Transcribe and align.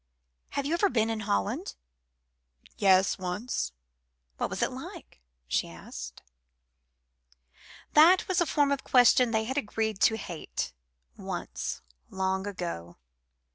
"Have 0.57 0.65
you 0.65 0.73
ever 0.73 0.89
been 0.89 1.11
in 1.11 1.19
Holland?" 1.29 1.75
"Yes, 2.75 3.19
once." 3.19 3.71
"What 4.37 4.49
was 4.49 4.63
it 4.63 4.71
like?" 4.71 5.21
she 5.47 5.69
asked. 5.69 6.23
That 7.93 8.27
was 8.27 8.41
a 8.41 8.47
form 8.47 8.71
of 8.71 8.83
question 8.83 9.29
they 9.29 9.43
had 9.43 9.59
agreed 9.59 9.99
to 9.99 10.17
hate 10.17 10.73
once, 11.17 11.83
long 12.09 12.47
ago. 12.47 12.97